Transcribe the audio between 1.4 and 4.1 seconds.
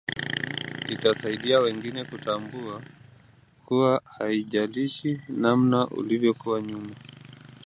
wengine kutambua kuwa